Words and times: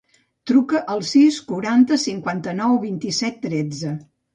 Truca 0.51 0.81
al 0.93 1.03
sis, 1.11 1.39
quaranta, 1.53 2.01
cinquanta-nou, 2.07 2.77
vint-i-set, 2.91 3.43
tretze. 3.51 3.99